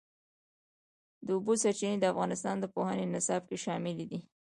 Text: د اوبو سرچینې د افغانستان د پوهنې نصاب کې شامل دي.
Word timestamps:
د 1.25 1.27
اوبو 1.35 1.53
سرچینې 1.63 1.97
د 1.99 2.05
افغانستان 2.13 2.55
د 2.59 2.65
پوهنې 2.75 3.05
نصاب 3.15 3.41
کې 3.49 3.57
شامل 3.65 3.97
دي. 4.11 4.19